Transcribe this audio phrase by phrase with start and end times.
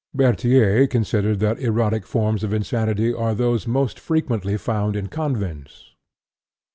[0.15, 5.91] "Berthier considered that erotic forms of insanity are those most frequently found in convents.